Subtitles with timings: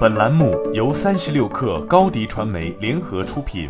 [0.00, 3.68] 本栏目由三十六氪高低传媒联合出品。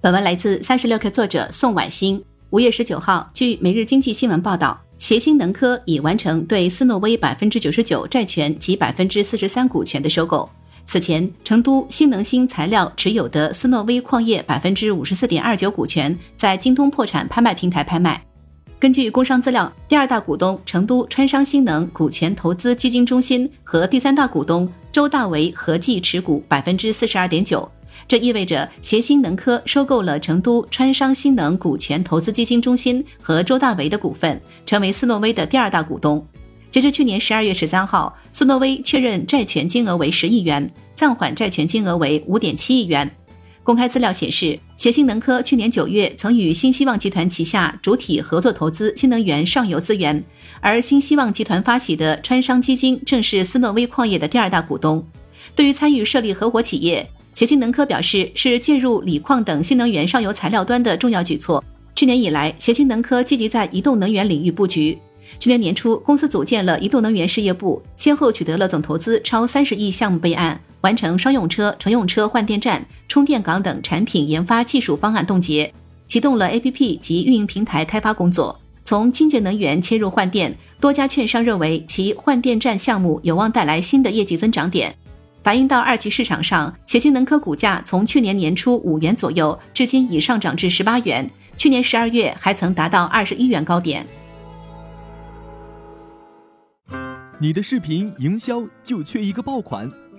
[0.00, 2.22] 本文来自三十六氪作者宋婉欣。
[2.50, 10.48] 五月十九号，据《每日经济新闻》报道，协鑫能科已完成对斯诺威百分之九十九债权及百分之四十三股权的收购。
[10.84, 18.25] 此前，成都新能新材料持有的斯诺威矿业百分之五十四点二九股权在京东破产拍卖平台拍卖。
[18.78, 27.66] 根据工商资料，第二大股东成都川商新能股权投资基金中心和第三大股东周大为合计持股百分之四十二点九，
[28.06, 36.24] 这意味着协鑫能科收购了成都川商新能股权投资基金中心和周大为的股份，成为斯诺威的第二大股东。
[36.70, 43.10] 截至去年十二月十三号，斯诺威确认债权金额为十亿元，暂缓债权金额为五点七亿元。
[43.66, 50.22] 公开资料显示，协鑫能科去年九月曾与新希望集团旗下主体合作投资新能源上游资源，
[50.60, 55.04] 而新希望集团发起的川商基金正是斯诺威矿业的第二大股东。
[55.56, 61.64] 对于参与设立合伙企业，协鑫能科表示是介入锂矿等新能源上游材料端的重要举措。
[61.96, 64.96] 去年以来，协鑫能科积极在移动能源领域布局。
[65.40, 70.60] 去年年初，公司组建了移动能源事业部，先后取得了总投资超三十亿项目备案。
[70.86, 75.74] 完成商用车、乘用车换电站、充电港等产品研发技术方案冻结，
[76.06, 78.56] 启动了 APP 及运营平台开发工作。
[78.84, 84.94] 从清洁能源切入换电，多家券商认为其换电站项目有望带来新的业绩增长点。
[85.42, 94.06] 反映到二级市场上，协鑫能科股价从去年年初五元左右，至今已上涨至十八元，去年十二月还曾达到二十一元高点。
[97.40, 99.90] 你的视频营销就缺一个爆款。